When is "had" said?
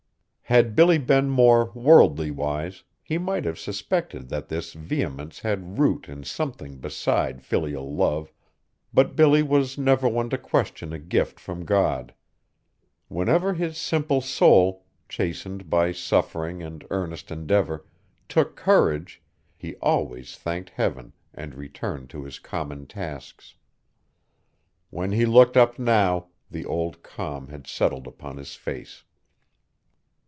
0.51-0.75, 5.39-5.79, 27.47-27.67